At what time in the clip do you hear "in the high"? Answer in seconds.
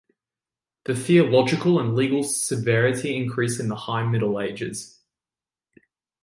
3.59-4.03